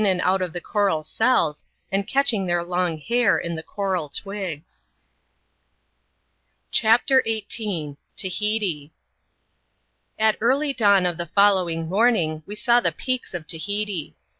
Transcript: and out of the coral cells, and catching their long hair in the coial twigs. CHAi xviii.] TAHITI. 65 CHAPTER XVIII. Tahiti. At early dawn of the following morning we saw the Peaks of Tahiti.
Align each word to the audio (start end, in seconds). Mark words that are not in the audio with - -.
and 0.03 0.19
out 0.21 0.41
of 0.41 0.51
the 0.51 0.59
coral 0.59 1.03
cells, 1.03 1.63
and 1.91 2.07
catching 2.07 2.47
their 2.47 2.63
long 2.63 2.97
hair 2.97 3.37
in 3.37 3.53
the 3.53 3.61
coial 3.61 4.09
twigs. 4.09 4.87
CHAi 6.71 6.71
xviii.] 6.73 6.97
TAHITI. 6.97 7.41
65 7.45 7.45
CHAPTER 7.45 7.45
XVIII. 7.45 7.97
Tahiti. 8.17 8.91
At 10.17 10.37
early 10.41 10.73
dawn 10.73 11.05
of 11.05 11.17
the 11.17 11.27
following 11.27 11.87
morning 11.87 12.41
we 12.47 12.55
saw 12.55 12.79
the 12.79 12.91
Peaks 12.91 13.35
of 13.35 13.45
Tahiti. 13.45 14.15